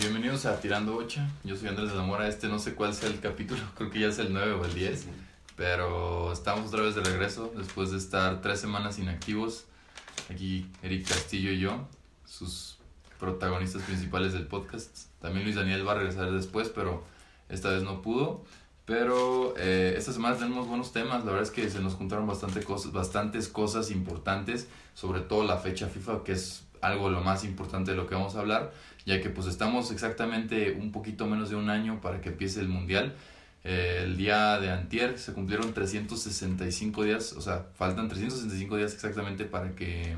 [0.00, 1.28] Bienvenidos a Tirando Ocha.
[1.44, 2.26] Yo soy Andrés de la Mora.
[2.26, 4.72] Este no sé cuál sea el capítulo, creo que ya es el 9 o el
[4.72, 5.04] 10.
[5.56, 9.66] Pero estamos otra vez de regreso después de estar tres semanas inactivos.
[10.30, 11.86] Aquí Eric Castillo y yo,
[12.24, 12.78] sus
[13.18, 15.08] protagonistas principales del podcast.
[15.20, 17.04] También Luis Daniel va a regresar después, pero
[17.50, 18.42] esta vez no pudo.
[18.86, 21.26] Pero eh, esta semana tenemos buenos temas.
[21.26, 25.58] La verdad es que se nos juntaron bastante cosas, bastantes cosas importantes, sobre todo la
[25.58, 28.72] fecha FIFA, que es algo lo más importante de lo que vamos a hablar,
[29.06, 32.68] ya que pues estamos exactamente un poquito menos de un año para que empiece el
[32.68, 33.14] Mundial.
[33.64, 39.44] Eh, el día de antier se cumplieron 365 días, o sea, faltan 365 días exactamente
[39.44, 40.16] para que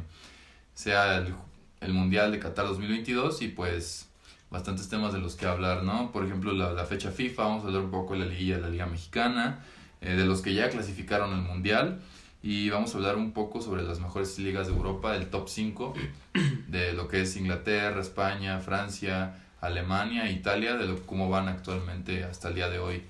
[0.74, 1.34] sea el,
[1.80, 4.08] el Mundial de Qatar 2022 y pues
[4.50, 6.12] bastantes temas de los que hablar, ¿no?
[6.12, 8.68] Por ejemplo, la, la fecha FIFA, vamos a hablar un poco de la de la
[8.68, 9.60] Liga Mexicana,
[10.00, 12.00] eh, de los que ya clasificaron al Mundial
[12.42, 15.94] y vamos a hablar un poco sobre las mejores ligas de Europa, el top 5
[16.68, 22.48] de lo que es Inglaterra, España, Francia, Alemania, Italia, de lo, cómo van actualmente hasta
[22.48, 23.02] el día de hoy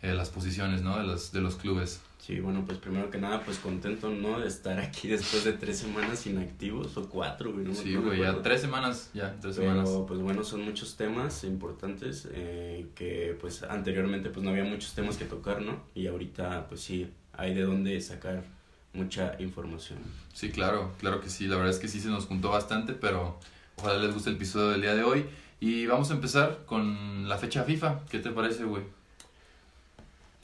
[0.00, 0.98] eh, las posiciones, ¿no?
[0.98, 2.00] De los, de los clubes.
[2.18, 4.40] Sí, bueno, pues primero que nada, pues contento, ¿no?
[4.40, 7.64] De estar aquí después de tres semanas inactivos, o cuatro, güey.
[7.64, 9.90] No Sí, no güey, ya tres semanas, ya, tres Pero, semanas.
[10.06, 15.16] pues bueno, son muchos temas importantes eh, que pues anteriormente pues no había muchos temas
[15.16, 15.82] que tocar, ¿no?
[15.94, 18.44] Y ahorita pues sí, hay de dónde sacar
[18.92, 19.98] mucha información.
[20.32, 21.46] Sí, claro, claro que sí.
[21.46, 23.38] La verdad es que sí se nos juntó bastante, pero
[23.76, 25.24] ojalá les guste el episodio del día de hoy.
[25.60, 28.00] Y vamos a empezar con la fecha FIFA.
[28.10, 28.82] ¿Qué te parece, güey?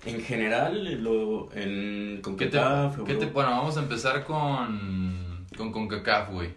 [0.05, 5.73] En general, lo, en ¿Qué te, CONCACAF, qué te- bueno, vamos a empezar con, con
[5.73, 6.51] CONCACAF, güey.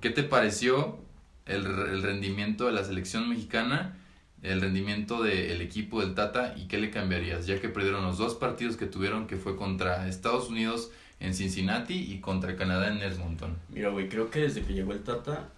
[0.00, 0.98] ¿Qué te pareció
[1.46, 3.96] el, el rendimiento de la selección mexicana,
[4.42, 7.46] el rendimiento del equipo del Tata y qué le cambiarías?
[7.46, 10.90] Ya que perdieron los dos partidos que tuvieron, que fue contra Estados Unidos
[11.22, 13.56] en Cincinnati y contra Canadá en Edmonton.
[13.70, 15.50] Mira, güey, creo que desde que llegó el Tata,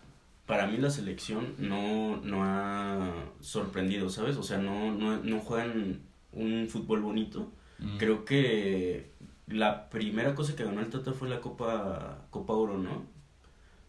[0.47, 4.37] para mí la selección no, no ha sorprendido, ¿sabes?
[4.37, 6.01] O sea, no, no, no juegan
[6.33, 7.51] un fútbol bonito.
[7.79, 7.97] Mm.
[7.97, 9.11] Creo que
[9.47, 13.07] la primera cosa que ganó el Tata fue la Copa, Copa Oro, ¿no?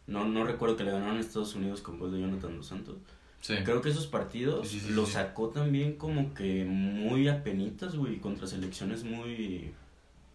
[0.08, 2.96] No, no recuerdo que le ganaron a Estados Unidos con gol de Jonathan Dos Santos.
[3.42, 3.54] Sí.
[3.64, 9.04] Creo que esos partidos Sí, los sacó también como que muy apenitas, güey, contra selecciones
[9.04, 9.72] muy,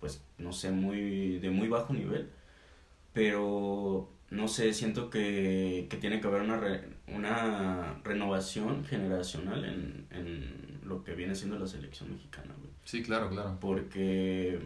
[0.01, 2.29] pues, no sé, muy, de muy bajo nivel.
[3.13, 10.07] Pero, no sé, siento que, que tiene que haber una, re- una renovación generacional en,
[10.11, 12.71] en lo que viene siendo la selección mexicana, güey.
[12.85, 13.59] Sí, claro, claro.
[13.61, 14.61] Porque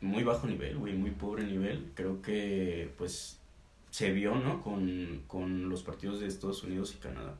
[0.00, 1.90] muy bajo nivel, güey, muy pobre nivel.
[1.94, 3.38] Creo que, pues,
[3.90, 4.60] se vio, ¿no?
[4.60, 7.34] Con, con los partidos de Estados Unidos y Canadá.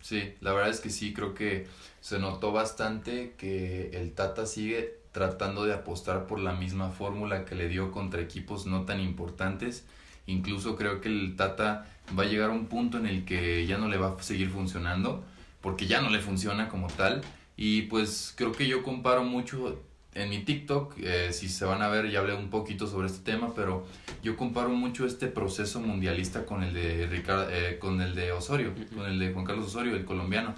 [0.00, 1.66] Sí, la verdad es que sí, creo que
[2.00, 7.56] se notó bastante que el Tata sigue tratando de apostar por la misma fórmula que
[7.56, 9.84] le dio contra equipos no tan importantes.
[10.26, 11.86] Incluso creo que el Tata
[12.16, 14.48] va a llegar a un punto en el que ya no le va a seguir
[14.48, 15.24] funcionando,
[15.60, 17.22] porque ya no le funciona como tal.
[17.56, 19.82] Y pues creo que yo comparo mucho
[20.14, 23.28] en mi TikTok, eh, si se van a ver, ya hablé un poquito sobre este
[23.28, 23.88] tema, pero
[24.22, 28.72] yo comparo mucho este proceso mundialista con el de Ricardo, eh, con el de Osorio,
[28.94, 30.54] con el de Juan Carlos Osorio, el colombiano,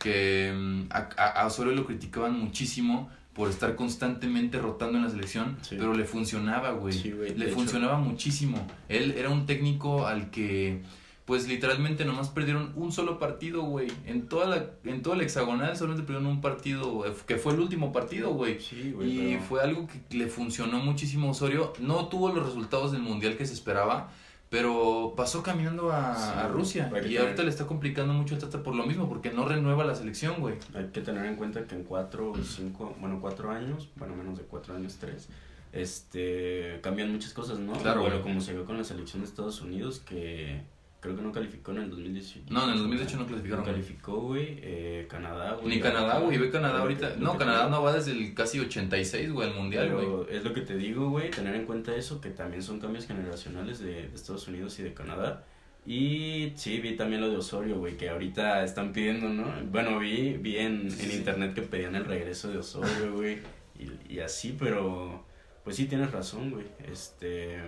[0.00, 5.76] que mm, a Osorio lo criticaban muchísimo por estar constantemente rotando en la selección, Sí.
[5.78, 6.92] pero le funcionaba, güey.
[6.92, 7.54] Sí, güey, le hecho.
[7.54, 8.66] funcionaba muchísimo.
[8.88, 10.82] Él era un técnico al que
[11.26, 13.86] pues literalmente nomás perdieron un solo partido, güey.
[14.04, 17.60] En toda la en todo el hexagonal solamente perdieron un partido, eh, que fue el
[17.60, 18.58] último partido, güey.
[18.58, 21.72] Sí, Y fue algo que le funcionó muchísimo a Osorio.
[21.78, 24.10] No tuvo los resultados del mundial que se esperaba,
[24.50, 26.88] pero pasó caminando a, Sí, a Rusia.
[26.88, 29.84] Y tener- ahorita le está complicando mucho el Tata por lo mismo, porque no renueva
[29.84, 30.56] la selección, güey.
[30.74, 34.36] Hay que tener en cuenta que en cuatro o cinco, bueno, cuatro años, bueno, menos
[34.36, 35.28] de cuatro años, tres,
[35.72, 37.72] este, cambian muchas cosas, ¿no?
[37.74, 40.62] Claro, Bueno, como se vio con la selección de Estados Unidos, que
[41.00, 42.46] creo que no calificó en el 2018.
[42.52, 45.74] No, en el 2018 no clasificaron, No calificó, güey, eh, Canadá, güey.
[45.76, 46.38] Ni Canadá, güey.
[46.38, 47.16] Ve Canadá ahorita.
[47.18, 50.36] No, Canadá no va desde el casi 86, güey, al mundial, güey.
[50.36, 53.78] Es lo que te digo, güey, tener en cuenta eso, que también son cambios generacionales
[53.78, 55.44] de, de Estados Unidos y de Canadá.
[55.86, 59.46] Y sí, vi también lo de Osorio, güey, que ahorita están pidiendo, ¿no?
[59.70, 61.16] Bueno, vi, vi en, Sí, en sí.
[61.16, 63.38] internet que pedían el regreso de Osorio, güey,
[63.78, 65.24] y, y así, pero
[65.64, 66.66] pues sí tienes razón, güey.
[66.84, 67.58] Este,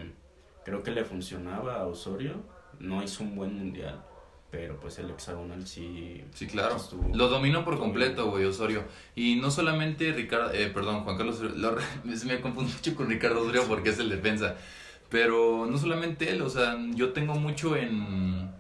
[0.64, 2.42] creo que le funcionaba a Osorio,
[2.80, 4.02] no hizo un buen mundial,
[4.50, 6.22] pero pues el hexagonal sí...
[6.34, 6.76] Sí, claro.
[6.76, 8.84] estuvo- Lo dominó por completo, güey, Osorio.
[9.14, 13.64] Y no solamente Ricardo, eh, perdón, Juan Carlos lo- me confundo mucho con Ricardo Osorio
[13.68, 14.56] porque es el defensa.
[15.08, 18.50] Pero no solamente él, o sea, yo tengo mucho en,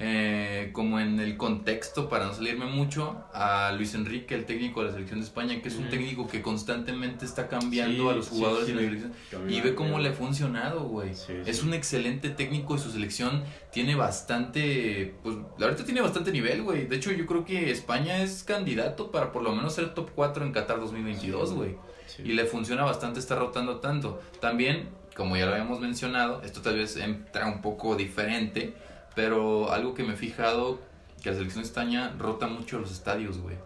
[0.00, 4.86] eh, como en el contexto, para no salirme mucho, a Luis Enrique, el técnico de
[4.86, 8.28] la selección de España, que es un técnico que constantemente está cambiando Sí, a los
[8.28, 9.12] jugadores sí, en la le- selección.
[9.30, 11.10] Cambió, Y ve cómo le ha funcionado, güey.
[11.46, 13.42] Es un excelente técnico y su selección
[13.72, 16.86] tiene bastante, pues la verdad tiene bastante nivel, güey.
[16.86, 20.44] De hecho, yo creo que España es candidato para por lo menos ser top 4
[20.44, 21.54] en Qatar 2022, Sí.
[21.56, 21.76] güey.
[22.24, 24.20] Y le funciona bastante estar rotando tanto.
[24.40, 28.72] También, como ya lo habíamos mencionado, esto tal vez entra un poco diferente,
[29.18, 30.78] pero algo que me he fijado,
[31.20, 33.56] que la selección de España rota mucho los estadios, güey.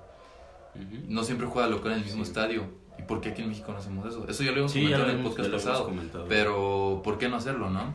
[1.08, 2.30] No siempre juega local en el mismo Sí.
[2.30, 2.64] estadio.
[2.98, 4.26] ¿Y por qué aquí en México no hacemos eso?
[4.26, 6.26] Eso ya lo habíamos Sí, comentado lo en el hemos, podcast hemos pasado.
[6.26, 7.92] Pero, ¿por qué no hacerlo, no?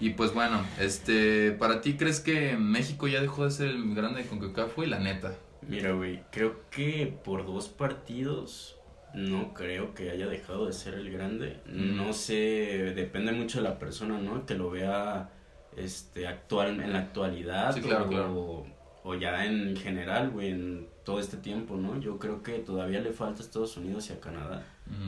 [0.00, 4.22] Y pues bueno, este, para ti, ¿crees que México ya dejó de ser el grande
[4.22, 4.88] de CONCACAF, güey?
[4.88, 5.34] La neta.
[5.68, 8.76] Mira, güey, creo que por dos partidos
[9.12, 11.60] no creo que haya dejado de ser el grande.
[11.66, 14.46] No sé, depende mucho de la persona, ¿no?
[14.46, 15.30] Que lo vea
[15.84, 18.66] este actual en la actualidad Sí, claro, o, claro.
[19.04, 21.98] o ya en general, güey, en todo este tiempo, ¿no?
[22.00, 24.66] Yo creo que todavía le falta a Estados Unidos y a Canadá,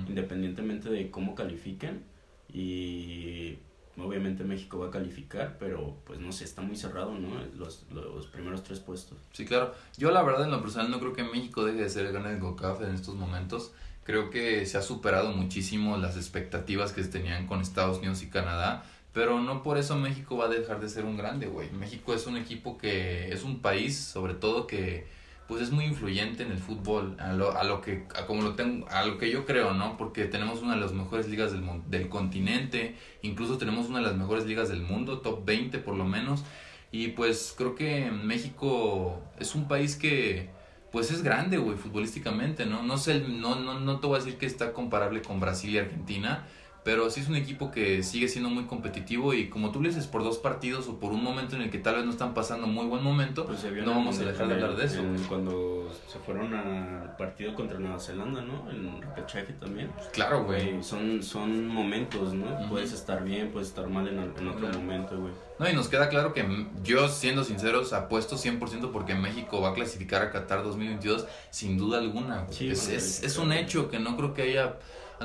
[0.09, 2.05] independientemente de cómo califiquen
[2.53, 3.59] y
[3.99, 7.31] obviamente México va a calificar, pero pues no sé, está muy cerrado, ¿no?
[7.57, 9.19] Los, los primeros tres puestos.
[9.33, 9.75] Sí, claro.
[9.99, 12.35] Yo la verdad en lo personal no creo que México deje de ser el grande
[12.35, 13.73] de CONCACAF en estos momentos.
[14.05, 18.31] Creo que se ha superado muchísimo las expectativas que se tenían con Estados Unidos y
[18.31, 18.85] Canadá.
[19.13, 21.71] Pero no por eso México va a dejar de ser un grande, güey.
[21.73, 25.07] México es un equipo que es un país, sobre todo que
[25.49, 28.55] pues es muy influyente en el fútbol, a lo, a lo que a como lo
[28.55, 29.97] tengo, a lo que yo creo, ¿no?
[29.97, 34.17] Porque tenemos una de las mejores ligas del del continente, incluso tenemos una de las
[34.17, 36.45] mejores ligas del mundo, top 20 por lo menos.
[36.93, 40.51] Y pues creo que México es un país que
[40.93, 42.83] pues es grande, güey, futbolísticamente, ¿no?
[42.83, 45.79] No sé, no, no, no te voy a decir que está comparable con Brasil y
[45.79, 46.47] Argentina,
[46.83, 50.07] pero sí es un equipo que sigue siendo muy competitivo y como tú le dices,
[50.07, 52.67] por dos partidos o por un momento en el que tal vez no están pasando
[52.67, 55.03] muy buen momento, Pues no vamos a dejar de hablar de eso.
[55.29, 58.71] cuando se fueron al partido contra Nueva Zelanda, ¿no?
[58.71, 59.91] En repechaje también.
[60.13, 60.83] Claro, güey.
[60.83, 62.69] Son, son momentos, ¿no?
[62.69, 64.79] Puedes estar bien, puedes estar mal en, en otro Claro.
[64.79, 65.33] momento, güey.
[65.59, 66.43] No, y nos queda claro que
[66.83, 71.99] yo, siendo sinceros, apuesto 100% porque México va a clasificar a Qatar 2022 sin duda
[71.99, 72.47] alguna.
[72.51, 74.77] Sí, es, es, es un hecho que no creo que haya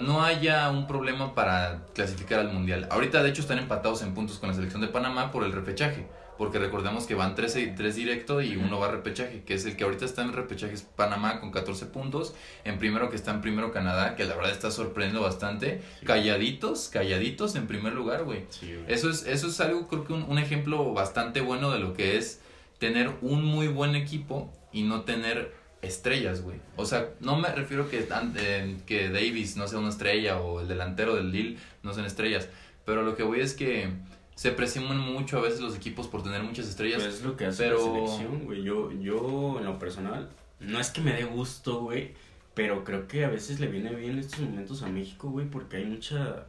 [0.01, 2.87] no haya un problema para clasificar al mundial.
[2.91, 6.05] Ahorita, de hecho, están empatados en puntos con la selección de Panamá por el repechaje.
[6.37, 9.77] Porque recordemos que van 3, tres directo y uno va a repechaje, que es el
[9.77, 12.35] que ahorita está en repechaje es Panamá con 14 puntos.
[12.65, 15.81] En primero que está en primero Canadá, que la verdad está sorprendiendo bastante.
[16.01, 16.05] Sí.
[16.05, 18.43] Calladitos, calladitos en primer lugar, güey.
[18.49, 18.77] Sí.
[18.87, 22.17] Eso es, eso es algo, creo que un, un ejemplo bastante bueno de lo que
[22.17, 22.41] es
[22.79, 25.53] tener un muy buen equipo y no tener
[25.85, 26.57] estrellas, güey.
[26.75, 30.67] O sea, no me refiero que, eh, que Davis no sea una estrella o el
[30.67, 32.49] delantero del Lille no sean estrellas,
[32.85, 33.89] pero lo que voy es que
[34.35, 37.01] se presionan mucho a veces los equipos por tener muchas estrellas.
[37.03, 38.63] Pues es lo que hace pero- la selección, güey.
[38.63, 40.29] Yo, yo, en lo personal,
[40.59, 42.13] no es que me dé gusto, güey,
[42.53, 45.85] pero creo que a veces le viene bien estos momentos a México, güey, porque hay
[45.85, 46.47] mucha...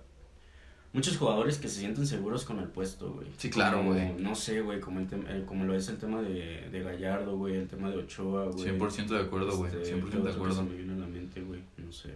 [0.96, 3.26] Muchos jugadores que se sienten seguros con el puesto, güey.
[3.36, 4.14] Sí, claro, güey.
[4.18, 7.54] No sé, güey, como, el eh, como lo es el tema de, de Gallardo, güey,
[7.56, 8.66] el tema de Ochoa, güey.
[8.66, 9.70] 100% de acuerdo, güey.
[9.70, 10.62] Este, 100% ¿qué de acuerdo.
[10.62, 12.14] Me viene a la mente, güey, no sé.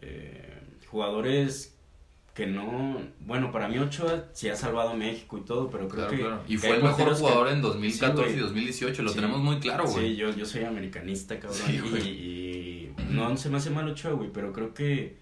[0.00, 1.74] Eh, jugadores
[2.34, 2.98] que no...
[3.20, 6.18] Bueno, para mí Ochoa sí ha salvado a México y todo, pero creo Claro, que...
[6.22, 6.42] claro.
[6.48, 8.46] Y que fue el mejor porteros que- jugador en 2014 Sí, y güey.
[8.46, 9.14] 2018, lo Sí.
[9.16, 10.10] tenemos muy claro, güey.
[10.10, 11.60] Sí, yo, yo soy americanista, cabrón.
[11.66, 15.16] Sí, y, y no se me hace mal Ochoa, güey, pero creo que,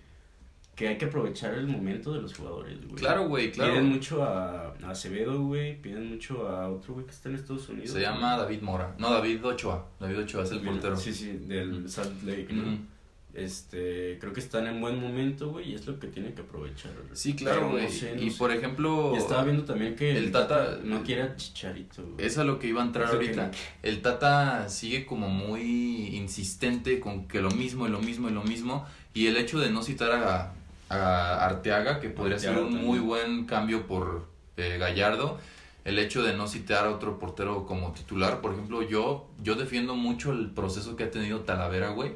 [0.75, 2.95] que hay que aprovechar el momento de los jugadores, güey.
[2.97, 3.73] Claro, güey, claro.
[3.75, 7.69] Piden mucho a, a Acevedo, güey, piden mucho a otro güey que está en Estados
[7.69, 7.91] Unidos.
[7.91, 8.95] Se llama David Mora.
[8.99, 9.87] No, David Ochoa.
[10.01, 10.97] David Ochoa es el portero.
[10.97, 11.89] Sí, sí, del.
[11.89, 12.91] Salt Lake, ¿no?
[13.35, 16.91] Este, creo que están en buen momento, güey, y es lo que tiene que aprovechar.
[17.15, 17.91] Sí, claro, no güey.
[17.91, 18.37] sé, no y sé.
[18.39, 22.27] por ejemplo, Y estaba viendo también que el Tata- no quiere a Chicharito, güey.
[22.27, 23.51] es a lo que iba a entrar que ahorita.
[23.83, 28.43] El Tata sigue como muy insistente con que lo mismo y lo mismo y lo
[28.45, 28.87] mismo.
[29.15, 30.55] Y el hecho de no citar a,
[30.93, 32.85] a Arteaga, que podría ser un también.
[32.85, 35.39] muy buen cambio por eh, Gallardo.
[35.85, 38.41] El hecho de no citar a otro portero como titular.
[38.41, 42.13] Por ejemplo, yo, yo defiendo mucho el proceso que ha tenido Talavera, güey.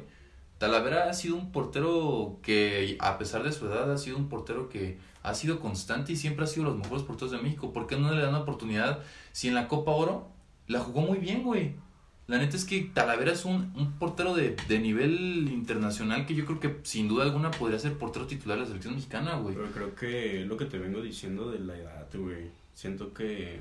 [0.57, 4.69] Talavera ha sido un portero que, a pesar de su edad, ha sido un portero
[4.69, 7.73] que ha sido constante y siempre ha sido los mejores porteros de México.
[7.73, 8.99] ¿Por qué no le dan la oportunidad
[9.33, 10.29] si en la Copa Oro
[10.67, 11.75] la jugó muy bien, güey?
[12.27, 16.45] La neta es que Talavera es un, un portero de, de nivel internacional que yo
[16.45, 19.55] creo que sin duda alguna podría ser portero titular de la selección mexicana, güey.
[19.55, 22.51] Pero creo que lo que te vengo diciendo de la edad, güey.
[22.73, 23.59] Siento que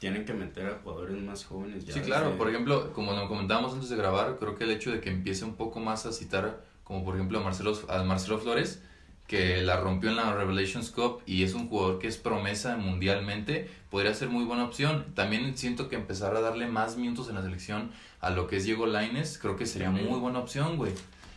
[0.00, 1.94] tienen que meter a jugadores más jóvenes ya.
[1.94, 2.26] Sí, claro.
[2.26, 5.10] desde- Por ejemplo, como lo comentábamos antes de grabar, creo que el hecho de que
[5.10, 8.82] empiece un poco más a citar, como por ejemplo a Marcelo, a Marcelo Flores,
[9.26, 13.68] que la rompió en la Revelations Cup y es un jugador que es promesa mundialmente,
[13.90, 15.06] podría ser muy buena opción.
[15.14, 17.90] También siento que empezar a darle más minutos en la selección
[18.20, 20.92] a lo que es Diego Laines, creo que sería muy buena opción, güey.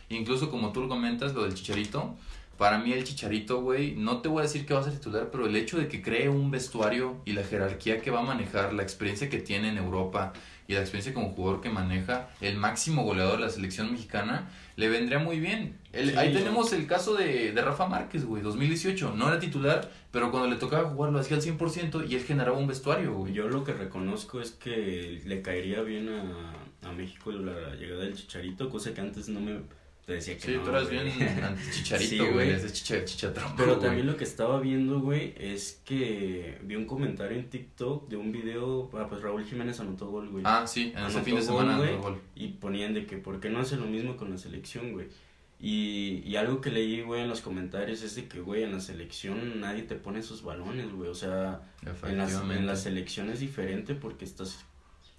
[0.08, 2.16] Incluso como tú lo comentas, lo del Chicharito,
[2.60, 5.30] para mí el Chicharito, güey, no te voy a decir que va a ser titular,
[5.32, 8.74] pero el hecho de que cree un vestuario y la jerarquía que va a manejar,
[8.74, 10.32] la experiencia que tiene en Europa
[10.70, 14.88] y la experiencia como jugador que maneja, el máximo goleador de la selección mexicana, le
[14.88, 15.76] vendría muy bien.
[15.92, 19.14] ahí tenemos el caso de, de Rafa Márquez, güey, 2018.
[19.16, 22.56] No era titular, pero cuando le tocaba jugar lo hacía al 100% y él generaba
[22.56, 23.32] un vestuario, güey.
[23.32, 28.14] Yo lo que reconozco es que le caería bien a, a México la llegada del
[28.14, 29.58] Chicharito, cosa que antes no me
[30.10, 31.06] te decía que sí, tú eras bien
[31.70, 33.04] chicharito, güey, ese.
[33.56, 38.16] Pero también lo que estaba viendo, güey, es que vi un comentario en TikTok de
[38.16, 40.42] un video, ah, pues Raúl Jiménez anotó gol, güey.
[40.44, 42.20] Ah, sí, en ese fin de semana anotó gol.
[42.34, 45.06] Y ponían de que, ¿por qué no hace lo mismo con la selección, güey?
[45.60, 48.80] Y, y algo que leí, güey, en los comentarios es de que, güey, en la
[48.80, 51.08] selección nadie te pone esos balones, güey.
[51.08, 51.60] O sea,
[52.02, 54.64] en la, en la selección es diferente porque estás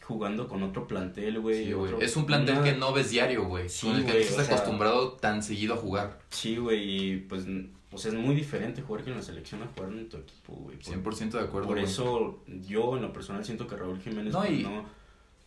[0.03, 1.74] jugando con otro plantel, güey.
[2.00, 3.67] Es un plantel que no ves diario, güey.
[3.81, 6.20] con el que no estás acostumbrado tan seguido a jugar.
[6.29, 7.46] Sí, güey, y pues,
[7.89, 10.77] pues es muy diferente jugar que en la selección a jugar en tu equipo, güey.
[10.79, 11.67] 100% de acuerdo.
[11.67, 14.67] Por eso yo en lo personal siento que Raúl Jiménez no, y...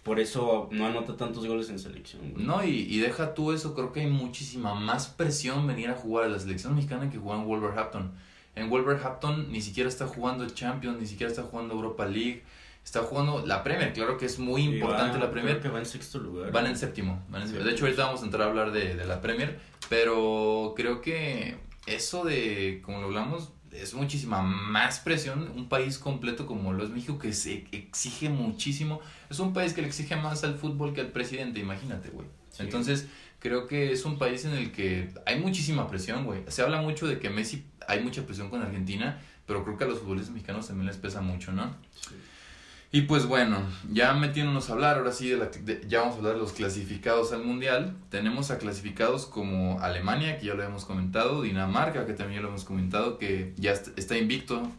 [0.02, 2.32] por eso no anota tantos goles en selección.
[2.32, 2.44] Güey.
[2.44, 6.26] No, y, y deja tú eso, creo que hay muchísima más presión venir a jugar
[6.26, 8.12] a la selección mexicana que jugar en Wolverhampton.
[8.56, 12.44] En Wolverhampton ni siquiera está jugando el Champions, ni siquiera está jugando Europa League
[12.84, 15.60] está jugando la Premier, claro que es muy importante la Premier.
[15.60, 16.52] que va en sexto lugar.
[16.52, 17.22] Van en séptimo.
[17.30, 21.56] De hecho, ahorita vamos a entrar a hablar de, de, la Premier, pero creo que
[21.86, 25.50] eso de, como lo hablamos, es muchísima más presión.
[25.56, 29.00] Un país completo como lo es México que se exige muchísimo.
[29.30, 32.26] Es un país que le exige más al fútbol que al presidente, imagínate, güey.
[32.58, 33.08] Entonces,
[33.40, 36.42] creo que es un país en el que hay muchísima presión, güey.
[36.48, 39.86] Se habla mucho de que Messi hay mucha presión con Argentina, pero creo que a
[39.88, 41.74] los futbolistas mexicanos también les pesa mucho, ¿no?
[42.00, 42.14] Sí.
[42.94, 43.58] Y pues bueno,
[43.90, 45.50] ya metiéndonos a hablar, ahora sí, de la,
[45.88, 47.96] ya vamos a hablar de los clasificados al Mundial.
[48.08, 52.50] Tenemos a clasificados como Alemania, que ya lo hemos comentado, Dinamarca, que también ya lo
[52.50, 54.70] hemos comentado, que ya está invicto,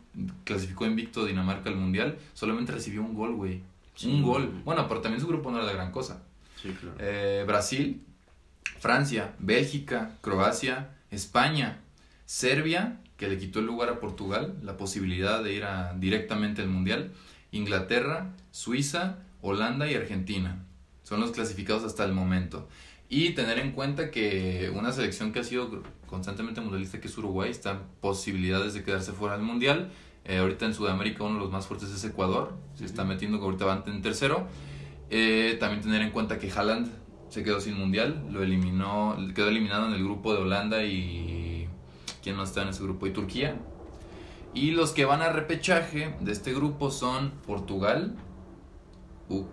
[0.45, 3.63] clasificó invicto Dinamarca al Mundial, solamente recibió un gol, güey.
[4.05, 4.61] un gol.
[4.63, 6.23] Bueno, pero también su grupo no era la gran cosa.
[6.61, 6.95] Sí, claro.
[6.99, 8.01] Eh, Brasil,
[8.79, 11.81] Francia, Bélgica, Croacia, España,
[12.25, 16.69] Serbia, que le quitó el lugar a Portugal, la posibilidad de ir a, directamente al
[16.69, 17.11] Mundial.
[17.55, 20.65] Inglaterra, Suiza, Holanda y Argentina.
[21.03, 22.67] Son los clasificados hasta el momento.
[23.09, 27.51] Y tener en cuenta que una selección que ha sido constantemente mundialista, que es Uruguay,
[27.51, 29.91] está en posibilidades de quedarse fuera del mundial.
[30.25, 33.45] Eh, ahorita en Sudamérica uno de los más fuertes es Ecuador, se está metiendo que
[33.45, 34.47] ahorita van en tercero.
[35.11, 36.91] Eh, también tener en cuenta que Haaland
[37.29, 41.67] se quedó sin mundial, lo eliminó, quedó eliminado en el grupo de Holanda y
[42.23, 43.55] quién no está en ese grupo y Turquía.
[44.55, 48.15] Y los que van a repechaje de este grupo son Portugal,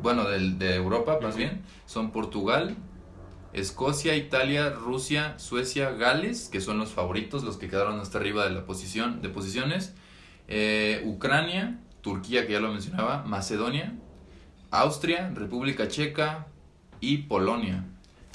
[0.01, 2.77] bueno, de, Europa más bien, son Portugal,
[3.53, 8.51] Escocia, Italia, Rusia, Suecia, Gales, que son los favoritos, los que quedaron hasta arriba de
[8.51, 9.93] la posición de posiciones,
[10.47, 13.99] eh, Ucrania, Turquía, que ya lo mencionaba, Macedonia,
[14.71, 16.47] Austria, República Checa
[17.01, 17.87] y Polonia.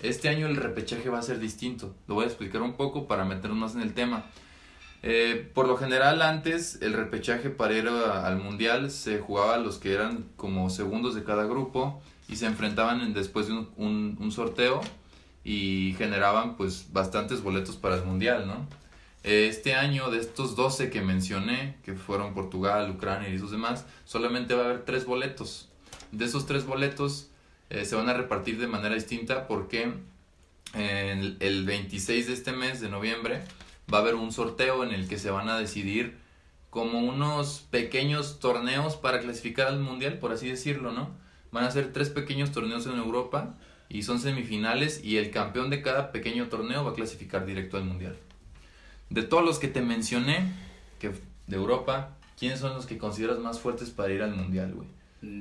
[0.01, 1.95] Este año el repechaje va a ser distinto.
[2.07, 4.25] Lo voy a explicar un poco para meternos en el tema.
[5.03, 9.77] Eh, por lo general antes el repechaje para ir al mundial se jugaba a los
[9.77, 14.81] que eran como segundos de cada grupo y se enfrentaban después de un, sorteo
[15.43, 18.67] y generaban pues bastantes boletos para el mundial, ¿no?
[19.23, 24.55] Este año de estos 12 que mencioné, que fueron Portugal, Ucrania y esos demás, solamente
[24.55, 25.69] va a haber tres boletos.
[26.11, 27.29] De esos tres boletos
[27.69, 29.93] eh, se van a repartir de manera distinta porque
[30.73, 33.41] el 26 de este mes de noviembre
[33.91, 36.17] va a haber un sorteo en el que se van a decidir
[36.69, 41.09] como unos pequeños torneos para clasificar al mundial, por así decirlo, ¿no?
[41.51, 43.55] Van a ser tres pequeños torneos en Europa
[43.89, 47.85] y son semifinales y el campeón de cada pequeño torneo va a clasificar directo al
[47.85, 48.17] mundial.
[49.09, 50.51] De todos los que te mencioné,
[50.99, 51.13] que
[51.47, 54.87] de Europa, ¿quiénes son los que consideras más fuertes para ir al mundial, güey?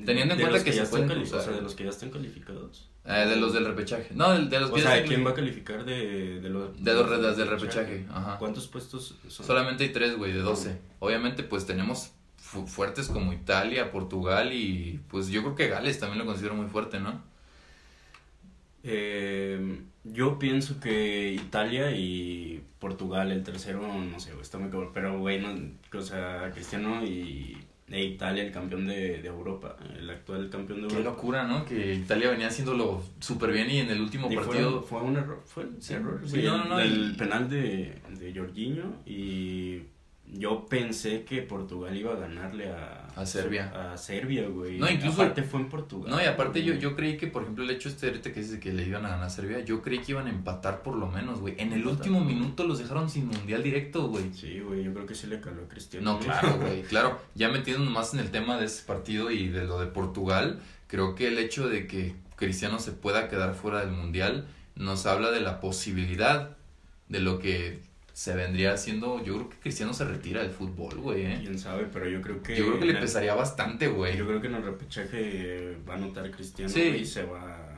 [0.04, 1.54] Teniendo en cuenta que, se pueden cruzar.
[1.54, 2.88] de los que ya están calificados.
[3.08, 4.08] Eh, de los del repechaje.
[4.14, 7.48] No, de, los o sea, ¿quién va a calificar de, de, los, de, los, del
[7.48, 8.04] repechaje?
[8.10, 8.36] Ajá.
[8.38, 9.46] ¿Cuántos puestos son?
[9.46, 10.76] Solamente hay tres, güey, de 12.
[10.98, 16.26] Obviamente, pues tenemos fuertes como Italia, Portugal y pues yo creo que Gales también lo
[16.26, 17.22] considero muy fuerte, ¿no?
[18.82, 24.90] Eh, yo pienso que Italia y Portugal, el tercero, no sé, está muy cabrón.
[24.94, 25.54] Pero, güey, no,
[25.92, 27.56] o sea, Cristiano y
[27.88, 31.10] e Italia el campeón de, de Europa, el actual campeón de Qué Europa.
[31.16, 31.64] locura, ¿no?
[31.64, 34.82] Que Italia venía haciéndolo súper bien y en el último Y partido...
[34.82, 36.20] Fue, fue un error, fue un error.
[36.26, 39.82] sí, no, no, no, el, y- penal de, de Jorginho y
[40.32, 43.92] yo pensé que Portugal iba a ganarle a, A Serbia.
[43.92, 44.78] A Serbia, güey.
[44.78, 46.10] No, incluso- Aparte fue en Portugal.
[46.10, 46.80] No, y aparte yo, güey.
[46.82, 49.10] yo creí que, por ejemplo, el hecho este ahorita que dices que le iban a
[49.10, 51.54] ganar a Serbia, yo creí que iban a empatar por lo menos, güey.
[51.58, 54.32] En el último minuto los dejaron sin mundial directo, güey.
[54.34, 56.14] Sí, güey, yo creo que sí le caló a Cristiano.
[56.14, 57.20] No, claro, güey, claro.
[57.34, 61.14] Ya metiéndonos más en el tema de ese partido y de lo de Portugal, creo
[61.14, 65.40] que el hecho de que Cristiano se pueda quedar fuera del mundial nos habla de
[65.40, 66.50] la posibilidad
[67.08, 67.80] de lo que
[68.16, 69.22] se vendría haciendo.
[69.22, 71.26] Yo creo que Cristiano se retira del fútbol, güey.
[71.26, 71.38] ¿eh?
[71.42, 72.56] Quién sabe, pero yo creo que.
[72.56, 74.16] Yo creo que le en el- pesaría bastante, güey.
[74.16, 76.80] Yo creo que en el repechaje va a anotar Cristiano Sí.
[76.80, 77.74] y se va.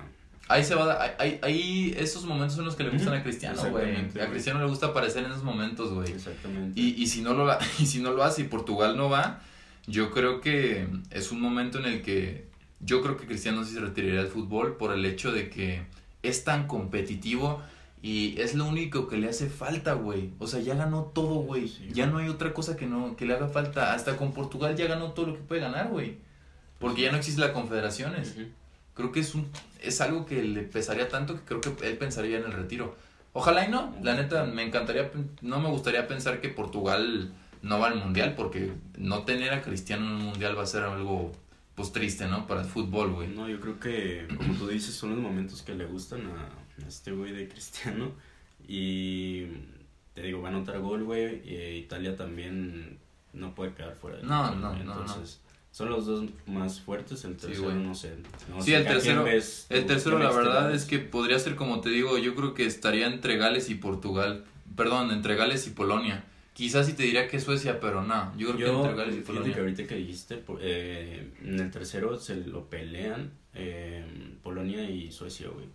[0.46, 0.96] Ahí se va,
[1.42, 3.96] ahí esos momentos son los que le gustan a Cristiano, güey.
[3.96, 4.30] A.
[4.30, 6.12] Cristiano le gusta aparecer en esos momentos, güey.
[6.12, 6.80] Exactamente.
[6.80, 7.48] Y, y si no lo
[7.80, 9.40] y si no lo hace y Portugal no va,
[9.88, 12.46] yo creo que es un momento en el que
[12.78, 15.82] yo creo que Cristiano sí se retiraría del fútbol por el hecho de que
[16.22, 17.60] es tan competitivo
[18.02, 20.30] y es lo único que le hace falta, güey.
[20.38, 21.68] O sea, ya ganó todo, güey.
[21.68, 23.92] Sí, ya no hay otra cosa que no que le haga falta.
[23.92, 26.18] Hasta con Portugal ya ganó todo lo que puede ganar, güey.
[26.78, 28.36] Porque ya no existe la confederaciones.
[28.94, 29.48] Creo que es un
[29.82, 32.96] es algo que le pesaría tanto que creo que él pensaría en el retiro.
[33.32, 35.10] Ojalá y no, la neta me encantaría
[35.42, 40.06] no me gustaría pensar que Portugal no va al mundial porque no tener a Cristiano
[40.06, 41.32] en un mundial va a ser algo
[41.74, 42.46] pues triste, ¿no?
[42.46, 43.28] Para el fútbol, güey.
[43.28, 46.48] No, yo creo que, como tú dices, son los momentos que le gustan a
[46.86, 48.12] este güey de Cristiano.
[48.66, 49.46] Y
[50.14, 51.40] te digo, va a anotar gol, güey.
[51.48, 52.98] Y eh, Italia también
[53.32, 54.80] no puede quedar fuera del No, no, no, no.
[55.00, 57.24] Entonces, son los dos más fuertes.
[57.24, 57.76] El tercero, güey.
[57.76, 58.14] no sé.
[58.50, 59.74] No Sí, sé, el ¿a quién tercero- ves tú?
[59.74, 62.34] El tercero ¿Qué la ves te verdad es que podría ser como te digo, yo
[62.34, 64.44] creo que estaría entre Gales y Portugal.
[64.76, 66.24] Perdón, entre Gales y Polonia.
[66.52, 69.54] Quizás sí te diría que Suecia, pero no, yo creo que entre Gales y Polonia.
[69.54, 74.04] que ahorita que dijiste, eh, en el tercero se lo pelean eh,
[74.42, 75.66] Polonia y Suecia, güey.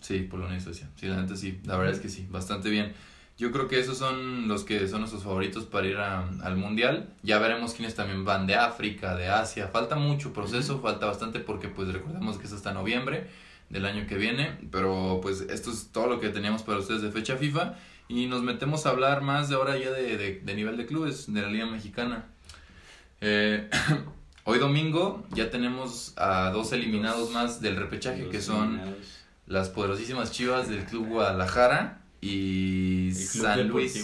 [0.00, 0.88] Sí, Polonia y Suecia.
[0.96, 1.60] Sí, la sí.
[1.64, 2.92] La verdad es que sí, bastante bien.
[3.38, 7.08] Yo creo que esos son los que son nuestros favoritos para ir a- al mundial.
[7.22, 9.68] Ya veremos quiénes también van de África, de Asia.
[9.68, 13.28] Falta mucho proceso, falta bastante porque pues recordemos que es hasta noviembre
[13.70, 14.58] del año que viene.
[14.70, 17.76] Pero pues esto es todo lo que teníamos para ustedes de fecha FIFA.
[18.08, 21.32] Y nos metemos a hablar más de ahora ya de, de- de nivel de clubes,
[21.32, 22.26] de la Liga Mexicana.
[23.22, 23.68] Eh,
[24.44, 29.19] hoy domingo ya tenemos a dos eliminados Dos- más del repechaje que son eliminados.
[29.50, 34.02] Las poderosísimas chivas del Club Guadalajara y Club San Luis.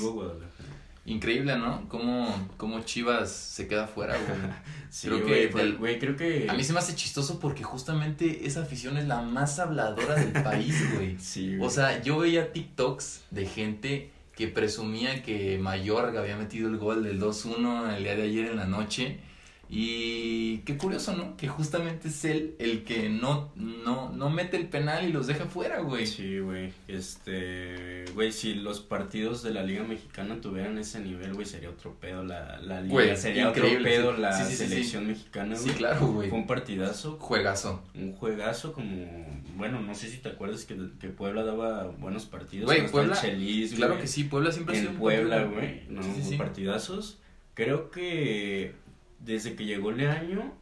[1.05, 1.89] Increíble, ¿no?
[1.89, 4.39] Cómo, cómo Chivas se queda fuera, güey.
[4.91, 6.47] Sí, Creo que güey, fue- del- güey, creo que...
[6.49, 10.43] A mí se me hace chistoso porque justamente esa afición es la más habladora del
[10.43, 11.17] país, güey.
[11.19, 11.67] Sí, güey.
[11.69, 17.05] O sea, yo veía TikToks de gente que presumía que Mayorga había metido el gol
[17.05, 19.21] del 2-1 el día de ayer en la noche.
[19.69, 21.37] Y qué curioso, ¿no?
[21.37, 25.47] Que justamente es él el que no, no, no mete el penal y los deja
[25.47, 26.07] fuera, güey.
[26.07, 26.73] Sí, güey.
[26.87, 31.95] Este, güey, si los partidos de la Liga Mexicana tuvieran ese nivel, güey, sería otro
[31.95, 32.93] pedo la, la liga.
[32.93, 34.21] Güey, sería otro pedo sí.
[34.21, 34.69] la Sí, sí, sí, sí.
[34.71, 35.77] selección mexicana, Sí, güey.
[35.77, 36.31] claro, güey.
[36.31, 37.83] Fue un partidazo, Juegazo.
[37.95, 39.27] un juegazo como,
[39.57, 42.67] bueno, no sé si te acuerdas que, que Puebla daba buenos partidos.
[42.67, 46.03] Güey, Puebla- el Chelis, Claro que sí, Puebla siempre ha sido En Puebla, güey, no,
[46.03, 46.37] Sí, sí, sí.
[46.37, 47.19] partidazos.
[47.55, 48.75] Creo que
[49.19, 50.53] desde que llegó Leaño,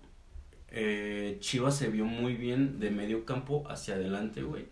[0.76, 4.64] eh, Chivas se vio muy bien de medio campo hacia adelante, güey.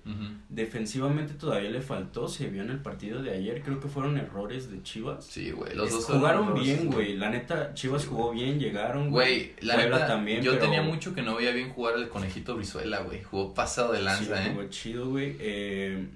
[0.48, 4.70] Defensivamente todavía le faltó, se vio en el partido de ayer, creo que fueron errores
[4.70, 5.24] de Chivas.
[5.24, 5.74] Sí, güey.
[5.76, 7.16] Los dos jugaron bien, güey.
[7.16, 9.10] La neta, Chivas Sí, jugó bien, llegaron.
[9.10, 12.08] Güey, la Puebla neta, también, yo pero- tenía mucho que no veía bien jugar al
[12.08, 13.22] conejito Brizuela, güey.
[13.22, 14.68] Jugó pasado de Sí, lanza, jugó ¿eh?
[14.70, 15.36] chido, güey.
[15.38, 16.06] Eh,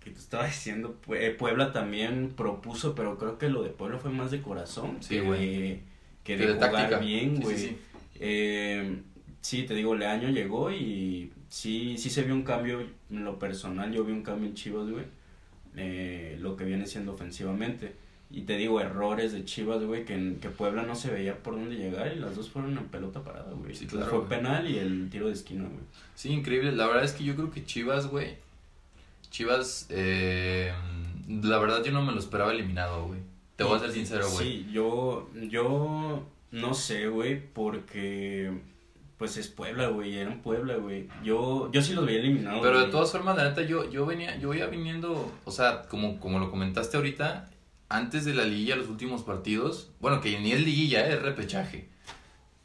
[0.00, 4.10] que te estaba diciendo, eh, Puebla también propuso, pero creo que lo de Puebla fue
[4.10, 5.82] más de corazón Sí, güey.
[6.36, 6.98] Que de de jugar táctica.
[6.98, 7.56] bien, güey.
[7.56, 7.78] sí, sí.
[8.20, 8.98] Eh,
[9.40, 13.92] sí, te digo, Leaño llegó y sí, sí se vio un cambio en lo personal,
[13.92, 15.04] yo vi un cambio en Chivas, güey,
[15.76, 17.94] eh, lo que viene siendo ofensivamente.
[18.30, 21.76] Y te digo, errores de Chivas, güey, que, que Puebla no se veía por dónde
[21.76, 23.74] llegar y las dos fueron en pelota parada, güey.
[23.74, 25.80] Sí, claro, Fue penal y el tiro de esquina, güey.
[26.14, 26.72] Sí, increíble.
[26.72, 28.36] La verdad es que yo creo que Chivas, güey.
[29.30, 30.72] Chivas, eh,
[31.26, 33.20] la verdad yo no me lo esperaba eliminado, güey.
[33.58, 34.46] Te voy a ser sincero, güey.
[34.46, 38.52] Sí, yo, yo no sé, güey, porque
[39.16, 41.08] pues es Puebla, güey, eran Puebla, güey.
[41.24, 42.60] Yo, yo sí los veía eliminados.
[42.62, 42.92] Pero de güey.
[42.92, 46.52] todas formas, la neta, yo, yo venía, yo iba viniendo, o sea, como, como lo
[46.52, 47.50] comentaste ahorita,
[47.88, 51.88] antes de la liguilla, los últimos partidos, bueno, que ni es liguilla, es repechaje.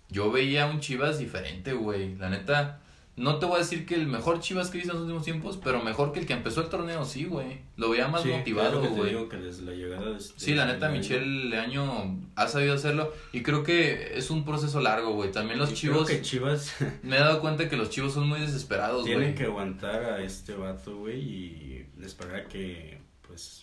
[0.09, 2.15] Yo veía un Chivas diferente, güey.
[2.17, 2.82] La neta,
[3.15, 5.23] No te voy a decir que el mejor Chivas que he visto en los últimos
[5.23, 7.59] tiempos, pero mejor que el que empezó el torneo, sí, güey.
[7.77, 9.09] Lo veía más Sí, motivado, claro que te güey.
[9.11, 12.73] digo que desde la llegada de este- Sí, la neta, de- Michel Leaño ha sabido
[12.73, 15.31] hacerlo y creo que es un proceso largo, güey.
[15.31, 16.73] También los Y chivos, Creo que Chivas
[17.03, 19.35] me he dado cuenta que los chivos son muy desesperados, tienen güey.
[19.35, 22.97] que aguantar a este vato, güey, y esperar a que,
[23.27, 23.62] pues,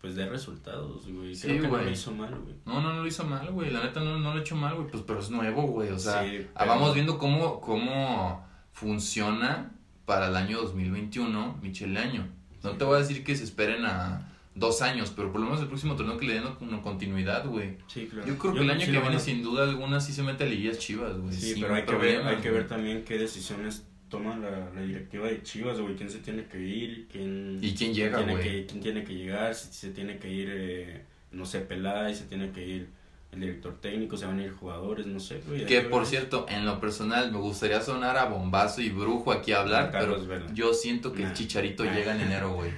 [0.00, 1.34] pues dé resultados, güey.
[1.34, 2.54] Sí, Creo que no lo hizo mal, güey.
[2.64, 3.70] No, no, no lo hizo mal, güey.
[3.70, 4.88] La neta no, no lo ha hecho mal, güey.
[4.88, 5.90] Pues, pero es nuevo, güey.
[5.90, 9.72] O sea, Sí, ah, pero- vamos viendo cómo, cómo funciona
[10.06, 12.26] para el año 2021 Michel Leaño.
[12.62, 12.76] No Sí.
[12.78, 15.68] te voy a decir que se esperen a dos años, pero por lo menos el
[15.68, 17.76] próximo torneo que le den una continuidad, güey.
[17.86, 18.26] Sí, claro.
[18.26, 20.46] Yo creo que el año que viene, a- sin duda alguna, sí se mete a
[20.46, 21.32] liguillas chivas, güey.
[21.32, 24.82] Sí, sin pero hay que, ver, hay que ver también qué decisiones toma la, la
[24.82, 25.96] directiva de Chivas, güey.
[25.96, 27.08] ¿Quién se tiene que ir?
[27.10, 28.44] ¿Quién, ¿Y quién llega, tiene güey?
[28.44, 29.54] que, quién tiene que llegar?
[29.54, 32.88] Si se tiene que ir, eh, no sé, Peláez, se tiene que ir
[33.32, 35.64] el director técnico, se van a ir jugadores, no sé, güey.
[35.64, 39.60] Que por cierto, en lo personal, me gustaría sonar a bombazo y brujo aquí a
[39.60, 40.46] hablar, pero Vela.
[40.52, 41.94] yo siento que el chicharito Nah.
[41.94, 42.72] llega en enero, güey.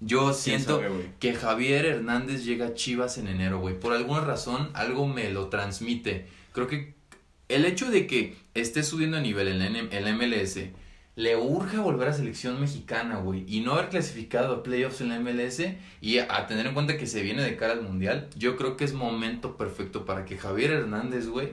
[0.00, 3.78] Yo ¿Quién siento sabe, que Javier Hernández llega a Chivas en enero, güey.
[3.78, 6.26] Por alguna razón, algo me lo transmite.
[6.52, 6.94] Creo que
[7.54, 10.58] el hecho de que esté subiendo a nivel en el el MLS,
[11.16, 13.44] le urge volver a selección mexicana, güey.
[13.46, 15.62] Y no haber clasificado a playoffs en la MLS
[16.00, 18.84] y a, tener en cuenta que se viene de cara al mundial, yo creo que
[18.84, 21.50] es momento perfecto para que Javier Hernández, güey,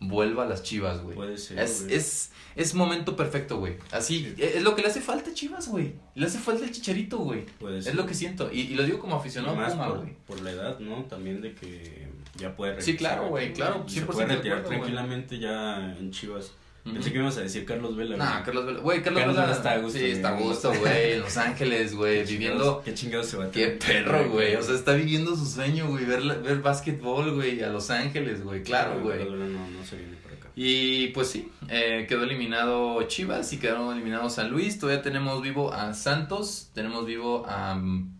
[0.00, 1.16] vuelva a las Chivas, güey.
[1.16, 1.94] Puede ser, Es, güey.
[1.96, 3.76] es, es momento perfecto, güey.
[3.92, 5.94] Así, e, es lo que le hace falta a Chivas, güey.
[6.14, 7.46] Le hace falta el chicharito, güey.
[7.58, 7.94] Puede Es ser.
[7.94, 8.50] lo que siento.
[8.52, 10.12] Y, y lo digo como aficionado a más Puma, por, güey.
[10.26, 11.04] por la edad, ¿no?
[11.04, 12.06] También de que
[12.38, 15.38] ya puede Sí, regresar claro, aquí, güey, claro, Se 100% puede de retirar acuerdo, tranquilamente
[15.38, 16.52] ya en Chivas.
[16.84, 16.94] Ujú.
[16.94, 18.16] Pensé que ibas a decir Carlos Vela.
[18.16, 18.42] Nah.
[18.44, 18.80] Carlos Vela.
[18.80, 19.52] Güey, Carlos, Carlos Vela.
[19.52, 20.44] Está a gusto, Sí, está a güey.
[20.44, 21.12] gusto, güey.
[21.14, 22.24] En Los Ángeles, güey.
[22.24, 22.82] Viviendo.
[22.82, 24.54] Qué chingados se va a Qué perro, güey.
[24.54, 26.04] O sea, está viviendo su sueño, güey.
[26.06, 27.62] Ver, ver básquetbol, güey.
[27.62, 28.62] A Los Ángeles, güey.
[28.62, 29.22] Claro, güey.
[29.28, 30.48] No, no se viene para acá.
[30.54, 34.78] Y pues sí, eh, quedó eliminado Chivas y quedaron eliminados San Luis.
[34.78, 38.18] Todavía tenemos vivo a Santos, tenemos vivo a, mm,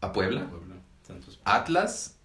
[0.00, 1.38] a Puebla, Puebla, Santos.
[1.44, 2.17] Atlas,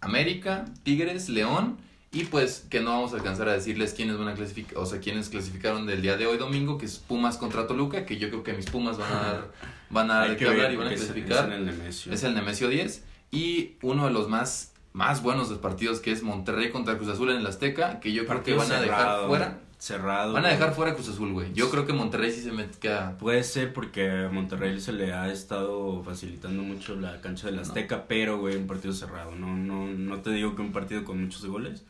[0.00, 1.78] América, Tigres, León.
[2.10, 4.98] Y pues que no vamos a alcanzar a decirles quiénes van a clasificar, o sea,
[4.98, 8.42] quiénes clasificaron del día de hoy domingo, que es Pumas contra Toluca, que yo creo
[8.42, 9.52] que mis Pumas van a dar,
[9.90, 11.50] van a dar que hablar y van a clasificar.
[11.50, 12.12] Es el Nemesio.
[12.12, 13.04] Es el Nemesio 10.
[13.30, 17.10] Y uno de los más, más buenos de los partidos que es Monterrey contra Cruz
[17.10, 19.58] Azul en el Azteca, que yo creo que van a dejar cerrado, fuera.
[19.78, 20.32] Cerrado.
[20.32, 20.58] Van a güey.
[20.58, 21.52] dejar fuera Cruz Azul, güey.
[21.54, 23.16] Yo creo que Monterrey sí se me queda.
[23.16, 28.06] Puede ser porque a Monterrey se le ha estado facilitando mucho la cancha del Azteca,
[28.08, 29.36] pero, güey, un partido cerrado.
[29.36, 31.84] No, no, no te digo que un partido con muchos goles,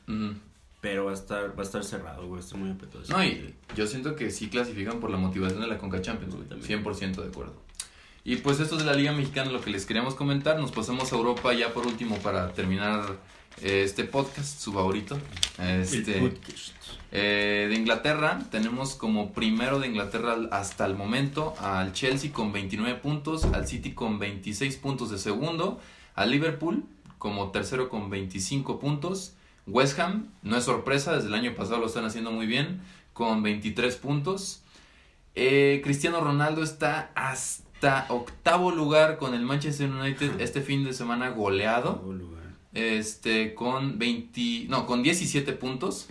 [0.82, 2.40] pero va a estar, va a estar cerrado, güey.
[2.40, 3.02] Está muy apretado.
[3.08, 6.46] No, y yo siento que sí clasifican por la motivación de la Conca Champions, güey.
[6.46, 6.84] También.
[6.84, 7.54] 100% de acuerdo.
[8.22, 10.58] Y pues esto es de la Liga Mexicana, lo que les queríamos comentar.
[10.60, 13.16] Nos pasamos a Europa ya por último para terminar
[13.62, 15.18] este podcast, su favorito.
[15.58, 16.72] Este, podcast.
[17.10, 22.98] Eh, de Inglaterra, tenemos como primero de Inglaterra hasta el momento al Chelsea con 29
[23.00, 25.80] puntos, al City con 26 puntos de segundo,
[26.14, 26.84] al Liverpool
[27.18, 29.34] como tercero con 25 puntos,
[29.66, 32.80] West Ham, no es sorpresa, desde el año pasado lo están haciendo muy bien,
[33.12, 34.62] con 23 puntos.
[35.34, 41.30] Eh, Cristiano Ronaldo está hasta octavo lugar con el Manchester United este fin de semana
[41.30, 42.02] goleado.
[42.74, 46.08] Este con 20 no con 17 puntos.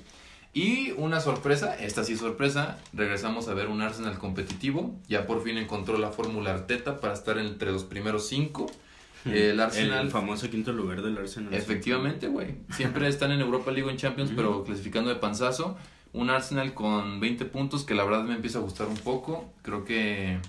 [0.53, 4.95] Y una sorpresa esta sí es sorpresa regresamos a ver un Arsenal competitivo.
[5.07, 8.65] Ya por fin encontró la fórmula Arteta para estar entre los primeros cinco.
[9.25, 11.53] El Arsenal El famoso quinto lugar del Arsenal.
[11.53, 12.55] efectivamente güey.
[12.71, 15.77] Siempre están en Europa League en Champions pero clasificando de panzazo.
[16.13, 19.53] Un Arsenal con 20 puntos que la verdad me empieza a gustar un poco.
[19.61, 20.39] Creo que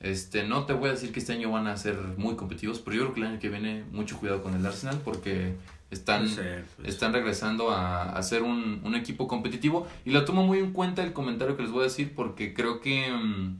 [0.00, 2.96] este, no te voy a decir que este año van a ser muy competitivos, pero
[2.96, 5.54] yo creo que el año que viene mucho cuidado con el Arsenal porque
[5.90, 9.86] están, ser, están regresando a, a ser un, un equipo competitivo.
[10.04, 12.80] Y lo tomo muy en cuenta el comentario que les voy a decir porque creo
[12.80, 13.56] que mm,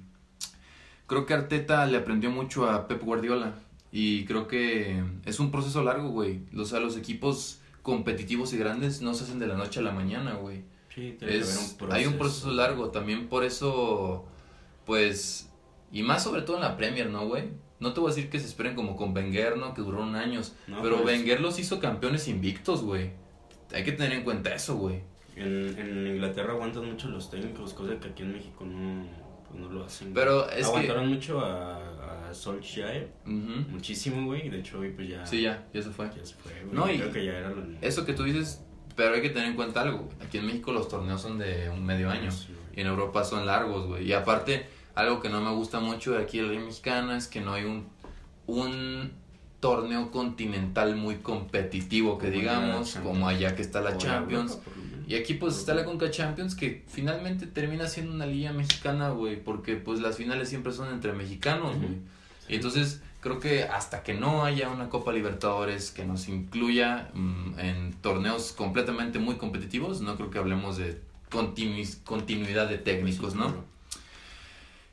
[1.06, 3.54] creo que Arteta le aprendió mucho a Pep Guardiola.
[3.90, 6.40] Y creo que es un proceso largo, güey.
[6.56, 9.92] O sea, los equipos competitivos y grandes no se hacen de la noche a la
[9.92, 10.58] mañana, güey.
[10.94, 14.26] Sí, tiene que Es- haber un hay un proceso largo, también por eso,
[14.84, 15.47] pues,
[15.92, 17.44] y más sobre todo en la Premier, ¿no, güey?
[17.80, 19.72] No te voy a decir que se esperen como con Wenger, ¿no?
[19.74, 23.12] Que duraron años, No, pero pues- Wenger los hizo campeones invictos, güey.
[23.72, 25.00] Hay que tener en cuenta eso, güey.
[25.36, 29.06] En, en Inglaterra aguantan mucho los técnicos, cosa que aquí en México no,
[29.48, 30.12] pues no lo hacen.
[30.12, 30.64] Pero es que...
[30.64, 35.66] Aguantaron mucho a, a Solskjaer, muchísimo, güey, y de hecho hoy pues ya, Sí, ya,
[35.72, 36.06] ya se fue.
[36.16, 36.74] ya se fue, güey.
[36.74, 38.64] No, y- Creo que ya era lo Eso que tú dices,
[38.96, 39.98] pero hay que tener en cuenta algo.
[40.04, 40.16] güey.
[40.26, 42.30] Aquí en México los torneos son de un medio año.
[42.32, 42.48] Sí.
[42.76, 44.06] Y en Europa son largos, güey.
[44.08, 44.66] Y aparte,
[44.98, 47.52] algo que no me gusta mucho de aquí en la Liga Mexicana es que no
[47.52, 47.86] hay un,
[48.48, 49.12] un
[49.60, 54.58] torneo continental muy competitivo, que Como digamos, como allá que está la O Champions.
[55.06, 59.40] Y aquí pues está la Conca Champions que finalmente termina siendo una liga mexicana, güey,
[59.40, 61.98] porque pues las finales siempre son entre mexicanos, güey.
[62.48, 67.60] Y entonces creo que hasta que no haya una Copa Libertadores que nos incluya mm,
[67.60, 71.00] en torneos completamente muy competitivos, no creo que hablemos de
[72.04, 73.77] continuidad de técnicos, ¿no?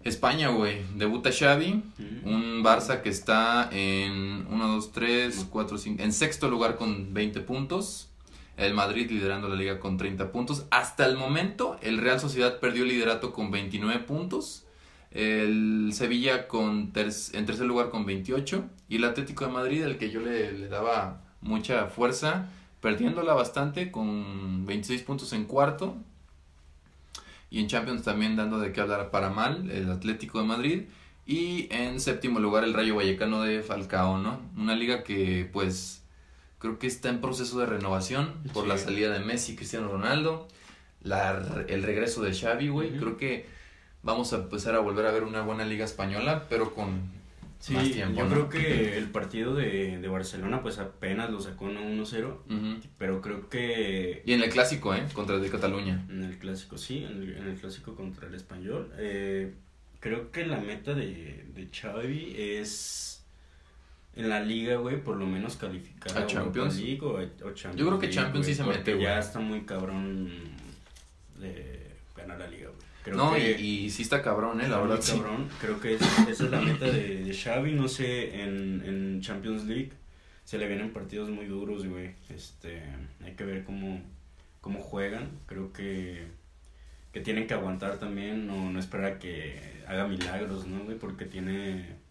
[0.05, 0.83] España, güey.
[0.95, 1.81] Debuta Xavi,
[2.23, 7.41] un Barça que está en 1, 2, 3, 4, 5, en sexto lugar con 20
[7.41, 8.09] puntos.
[8.55, 10.65] El Madrid liderando la liga con 30 puntos.
[10.69, 14.65] Hasta el momento, el Real Sociedad perdió el liderato con 29 puntos.
[15.09, 18.63] El Sevilla con en tercer lugar con 28.
[18.87, 22.47] Y el Atlético de Madrid, el que yo le, le daba mucha fuerza,
[22.79, 25.97] perdiéndola bastante con 26 puntos en cuarto.
[27.55, 30.81] Y en Champions también dando de qué hablar para mal, el Atlético de Madrid.
[31.25, 34.41] Y en séptimo lugar el Rayo Vallecano de Falcao, ¿no?
[34.57, 36.03] Una liga que pues
[36.59, 40.49] creo que está en proceso de renovación por la salida de Messi y Cristiano Ronaldo.
[41.01, 42.97] La, el regreso de Xavi, güey.
[42.97, 43.45] Creo que
[44.03, 47.09] vamos a empezar a volver a ver una buena liga española, pero con
[47.65, 53.21] Sí, yo creo que el partido de, de, Barcelona pues apenas lo sacó 1-0, pero
[53.21, 54.21] creo que...
[54.23, 55.03] Y en el clásico, ¿eh?
[55.13, 56.05] Contra el de Cataluña.
[56.07, 58.93] En el clásico, sí, en el, clásico contra el español.
[58.99, 59.55] Eh,
[59.99, 63.25] creo que la meta de, de Xavi es
[64.15, 66.77] en la liga, güey, por lo menos calificar a Champions.
[66.77, 67.17] League o,
[67.53, 69.05] Champions yo creo que Champions sí se mete, güey.
[69.05, 70.29] ya está muy cabrón
[71.39, 74.67] de ganar la liga, güey no, y, y, sí está cabrón, ¿eh?
[74.67, 74.99] La verdad.
[75.05, 75.47] cabrón.
[75.61, 77.73] Creo que esa es la meta de, de, Xavi.
[77.73, 79.91] No sé, en, en Champions League
[80.43, 82.11] se le vienen partidos muy duros, güey.
[82.29, 82.81] Este,
[83.23, 84.01] hay que ver cómo,
[84.61, 85.29] cómo juegan.
[85.45, 86.25] Creo que,
[87.13, 90.97] que tienen que aguantar también, no, no esperar a que haga milagros, ¿no, güey?
[90.97, 92.03] Porque tiene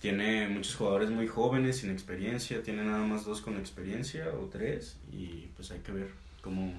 [0.00, 4.96] tiene muchos jugadores muy jóvenes sin experiencia, tiene nada más dos con experiencia o tres
[5.12, 6.72] y pues hay que ver cómo,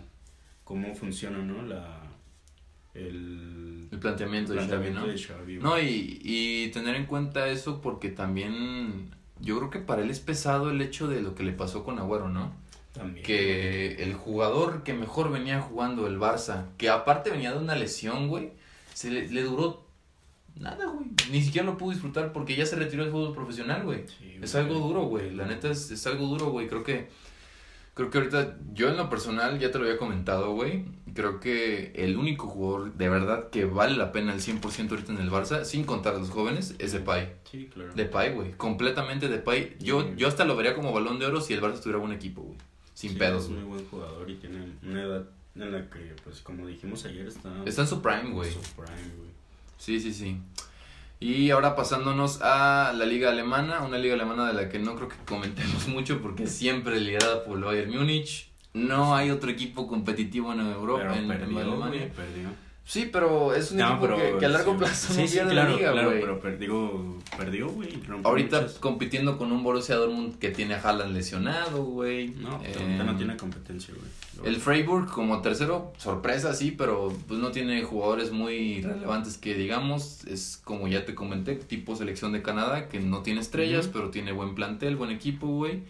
[0.64, 1.62] cómo funciona, ¿no?
[1.62, 2.02] La,
[2.93, 5.80] el, planteamiento, de, Xavi, ¿no?
[5.80, 10.69] y, y tener en cuenta eso porque también yo creo que para él es pesado
[10.69, 12.54] el hecho de lo que le pasó con Agüero, ¿no?
[12.93, 13.25] También.
[13.25, 18.27] Que el jugador que mejor venía jugando el Barça, que aparte venía de una lesión,
[18.27, 18.51] güey,
[18.93, 19.86] se le, duró
[20.56, 21.08] nada, güey.
[21.32, 24.06] Ni siquiera lo pudo disfrutar porque ya se retiró del fútbol profesional, güey.
[24.41, 25.34] es algo duro, güey.
[25.34, 26.67] La neta es, es algo duro, güey.
[26.67, 27.08] Creo que
[27.93, 30.86] Creo que ahorita, yo en lo personal, ya te lo había comentado, güey.
[31.13, 35.19] Creo que el único jugador de verdad que vale la pena el 100% ahorita en
[35.19, 37.34] el Barça, sin contar a los jóvenes, es Depay.
[37.49, 37.91] Sí, claro.
[37.93, 38.51] Depay, güey.
[38.54, 39.75] Completamente Depay.
[39.80, 42.41] Yo, yo hasta lo vería como balón de oro si el Barça tuviera buen equipo,
[42.43, 42.58] güey.
[42.93, 45.25] Sin pedos, Es muy buen jugador y tiene una edad
[45.56, 47.51] en la que, pues, como dijimos ayer, está...
[47.65, 48.54] Está en su prime, güey.
[48.54, 49.30] En su prime, güey.
[49.77, 50.38] Sí, sí, sí.
[51.22, 55.08] Y ahora pasándonos a la liga alemana, una liga alemana de la que no creo
[55.08, 58.50] que comentemos mucho porque siempre liderada por el Bayern Múnich.
[58.74, 62.10] No hay otro equipo competitivo en Europa, en, Alemania.
[62.16, 62.50] Perdió.
[62.91, 64.06] Sí, pero es un equipo
[64.38, 67.88] que, a largo plazo no pierde la liga, claro, pero perdió, perdió, güey.
[68.25, 72.32] Ahorita compitiendo con un Borussia Dortmund que tiene a Haaland lesionado, güey.
[72.32, 74.45] No, eh, no tiene competencia, güey.
[74.45, 80.25] El Freiburg como tercero, sorpresa, sí, pero pues no tiene jugadores muy relevantes que digamos.
[80.25, 84.34] Es como ya te comenté, tipo selección de Canadá, que no tiene estrellas, pero tiene
[84.34, 85.84] buen plantel, buen equipo, güey.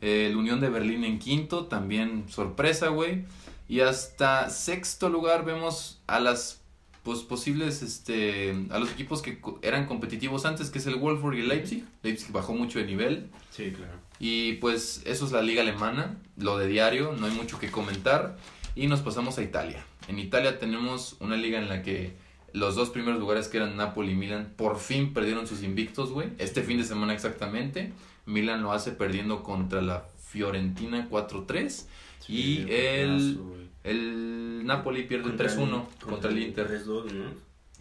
[0.00, 3.24] el Unión de Berlín en quinto, también sorpresa, güey.
[3.68, 6.60] Y hasta sexto lugar vemos a las
[7.02, 11.40] pues, posibles, este, a los equipos que eran competitivos antes, que es el Wolfsburg y
[11.40, 11.84] el Leipzig.
[12.02, 13.30] Leipzig bajó mucho de nivel.
[13.50, 13.92] Sí, claro.
[14.18, 18.36] Y pues eso es la liga alemana, lo de diario, no hay mucho que comentar.
[18.74, 19.84] Y nos pasamos a Italia.
[20.08, 22.14] En Italia tenemos una liga en la que
[22.52, 26.30] los dos primeros lugares que eran Napoli y Milan por fin perdieron sus invictos, güey.
[26.38, 27.92] Este fin de semana exactamente.
[28.26, 31.86] Milan lo hace perdiendo contra la Fiorentina 4-3
[32.28, 33.40] y el,
[33.84, 36.68] el Napoli pierde 3-1 contra, el Inter.
[36.68, 37.24] 3-2, ¿no?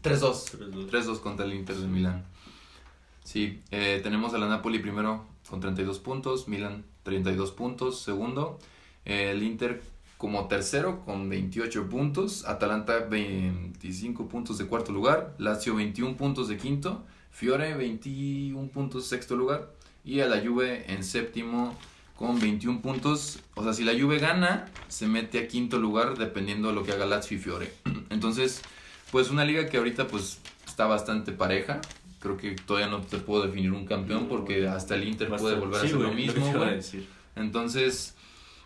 [0.04, 0.90] 3-2.
[0.90, 2.26] 3-2 contra el Inter de Milán.
[3.24, 8.60] Sí, eh, tenemos a la Napoli primero con 32 puntos, Milan 32 puntos, segundo.
[9.04, 9.82] el Inter
[10.18, 16.58] como tercero con 28 puntos, Atalanta 25 puntos de cuarto lugar, Lazio 21 puntos de
[16.58, 19.72] quinto, Fiore 21 puntos sexto lugar
[20.06, 21.76] y a la Juve en séptimo
[22.16, 23.40] con 21 puntos.
[23.56, 26.92] O sea, si la Juve gana, se mete a quinto lugar dependiendo de lo que
[26.92, 27.74] haga Lazio y Fiore.
[28.10, 28.62] Entonces,
[29.12, 31.82] pues una liga que ahorita pues está bastante pareja.
[32.20, 35.82] Creo que todavía no te puedo definir un campeón porque hasta el Inter puede volver
[35.82, 36.66] a hacer lo mismo.
[37.36, 38.16] Entonces,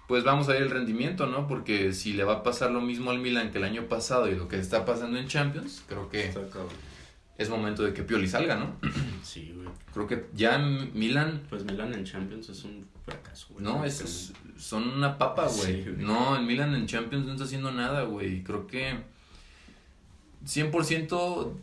[0.08, 1.48] pues vamos a ver el rendimiento, ¿no?
[1.48, 4.36] Porque si le va a pasar lo mismo al Milan que el año pasado y
[4.36, 6.32] lo que está pasando en Champions, creo que
[7.40, 8.76] es momento de que Pioli salga, ¿no?
[9.24, 9.68] Sí, güey.
[9.94, 11.44] Creo que ya Milan...
[11.50, 13.64] Pues Milan en Champions es un fracaso, güey.
[13.64, 15.84] No, es, son una papa, güey.
[15.84, 18.44] Sí, no, el Milan en Champions no está haciendo nada, güey.
[18.44, 19.00] Creo que
[20.46, 21.54] 100%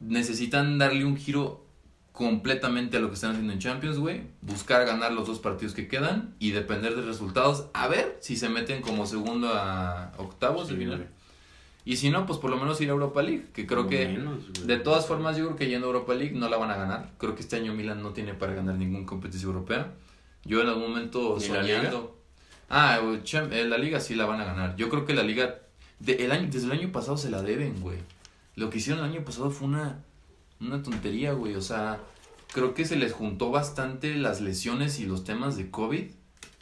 [0.00, 1.64] necesitan darle un giro
[2.12, 4.22] completamente a lo que están haciendo en Champions, güey.
[4.42, 7.66] Buscar ganar los dos partidos que quedan y depender de resultados.
[7.74, 10.96] A ver si se meten como segundo a octavos de Sí, final.
[10.98, 11.08] güey.
[11.88, 14.08] Y si no, pues por lo menos ir a Europa League, que creo Por que...
[14.08, 14.52] menos.
[14.66, 17.12] De todas formas, yo creo que yendo a Europa League no la van a ganar.
[17.16, 19.94] Creo que este año Milan no tiene para ganar ninguna competición europea.
[20.44, 22.18] Yo en algún momento ¿Ni la soñando.
[22.68, 24.76] Ah, eh, la liga sí la van a ganar.
[24.76, 25.60] Yo creo que la liga
[25.98, 27.96] de, el año, desde el año pasado se la deben, güey.
[28.54, 30.04] Lo que hicieron el año pasado fue una
[30.60, 31.54] una tontería, güey.
[31.54, 32.00] O sea,
[32.52, 36.04] creo que se les juntó bastante las lesiones y los temas de COVID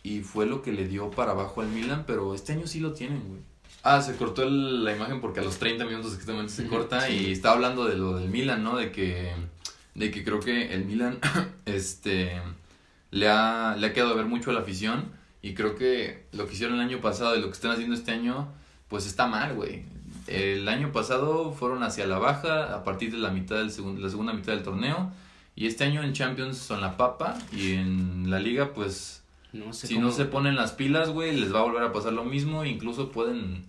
[0.04, 2.92] y fue lo que le dio para abajo al Milan, pero este año sí lo
[2.92, 3.40] tienen, güey.
[3.88, 7.26] Ah, se cortó el- la imagen porque a los 30 minutos exactamente se corta sí.
[7.28, 8.76] y estaba hablando de lo del Milan, ¿no?
[8.76, 9.32] De que
[9.94, 11.18] de que creo que el Milan
[11.66, 12.40] este
[13.10, 15.04] le ha le ha quedado a ver mucho a la afición
[15.42, 18.10] y creo que lo que hicieron el año pasado y lo que están haciendo este
[18.12, 18.48] año
[18.88, 19.84] pues está mal, güey.
[20.26, 24.10] El año pasado fueron hacia la baja a partir de la mitad del segundo la
[24.10, 25.12] segunda mitad del torneo
[25.54, 29.22] y este año en Champions son la papa y en la liga pues
[29.52, 31.92] No sé si cómo- no se ponen las pilas, güey, les va a volver a
[31.92, 32.64] pasar lo mismo.
[32.64, 33.64] Incluso pueden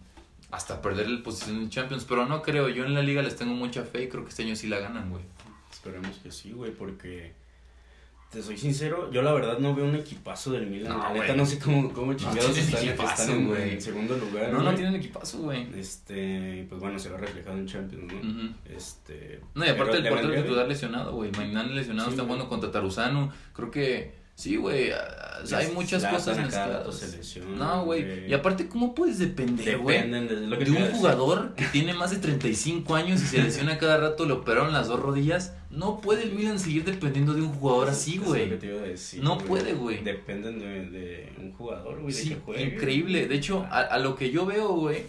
[0.51, 2.05] hasta perder la posición en Champions.
[2.05, 4.43] Pero no creo, yo en la liga les tengo mucha fe y creo que este
[4.43, 5.23] año sí la ganan, güey.
[5.71, 7.33] Esperemos que sí, güey, porque
[8.31, 10.97] te soy sincero, yo la verdad no veo un equipazo del Milan.
[10.97, 13.69] No, la neta no sé cómo, cómo chingados tienen están, equipazo, están en, güey.
[13.71, 14.51] en segundo lugar.
[14.51, 15.67] No, no tienen equipazo, güey.
[15.79, 18.55] Este, pues bueno, se va reflejado en Champions, ¿no?
[18.65, 19.39] Este.
[19.55, 21.31] No, y aparte el portero titular lesionado, güey.
[21.31, 23.31] Mainan lesionado, Sí, está jugando contra Taruzano.
[23.53, 24.91] Creo que sí, güey.
[24.91, 27.15] o sea, hay muchas cosas mezcladas.
[27.17, 28.29] lesiona, No, güey.
[28.29, 30.09] Y aparte, ¿cómo puedes depender, güey?
[30.09, 33.77] De lo que De un jugador que tiene más de 35 años y se lesiona
[33.77, 35.53] cada rato, le operaron las dos rodillas.
[35.69, 38.57] No puede el Milan seguir dependiendo de un jugador así, güey.
[39.21, 40.03] No puede, güey.
[40.03, 42.63] Dependen de, de un jugador, güey, de Sí, que juegue.
[42.63, 43.27] increíble.
[43.27, 45.03] De hecho, a, a lo que yo veo, güey,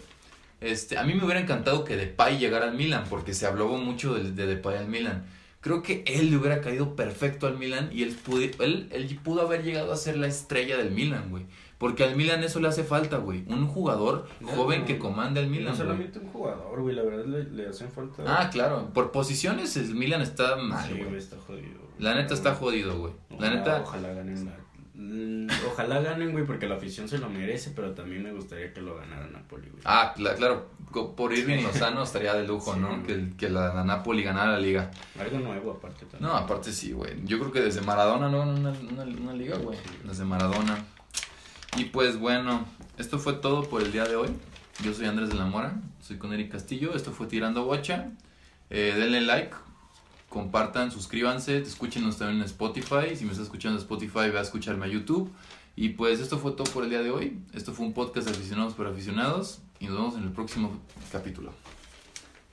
[0.60, 4.14] este, a mí me hubiera encantado que Depay llegara al Milan, porque se habló mucho
[4.14, 5.24] de, de Depay al Milan.
[5.60, 9.42] Creo que él le hubiera caído perfecto al Milan y él, pudi- él, él pudo
[9.42, 11.46] haber llegado a ser la estrella del Milan, güey.
[11.78, 13.44] Porque al Milan eso le hace falta, güey.
[13.48, 15.76] Un jugador No, joven no, que comanda el No Milan, güey.
[15.78, 18.22] solamente un jugador, güey, la verdad le, le hacen falta.
[18.26, 18.90] Ah, claro.
[18.92, 21.16] Por posiciones el Milan está mal, sí, güey.
[21.16, 21.78] está jodido.
[21.78, 21.88] güey.
[21.98, 23.12] La neta está jodido, güey.
[23.38, 24.56] La neta, Ojalá ganen la.
[25.00, 28.80] Mm, Ojalá ganen, güey, porque la afición se lo merece, pero también me gustaría que
[28.80, 29.80] lo ganara Napoli, güey.
[29.84, 30.70] Ah, cla- claro,
[31.16, 33.04] por Irving Lozano estaría de lujo, Sí, ¿no?
[33.04, 34.90] Que, que la, la Napoli ganara la liga.
[35.20, 36.22] Algo nuevo aparte también.
[36.28, 37.12] No, aparte sí, güey.
[37.24, 39.78] Yo creo que desde Maradona no una, una, una liga, güey.
[40.04, 40.84] Desde Maradona.
[41.76, 44.30] Y pues bueno, esto fue todo por el día de hoy.
[44.82, 46.94] Yo soy Andrés de la Mora, soy con Eric Castillo.
[46.96, 48.10] Esto fue Tirando Bocha.
[48.70, 49.54] Eh, denle like,
[50.28, 53.16] compartan, suscríbanse, escúchenos también en Spotify.
[53.16, 55.32] Si me estás escuchando en Spotify, ve a escucharme a YouTube.
[55.76, 57.38] Y pues esto fue todo por el día de hoy.
[57.54, 59.60] Esto fue un podcast de aficionados para aficionados.
[59.80, 60.72] Y nos vemos en el próximo
[61.12, 61.52] capítulo.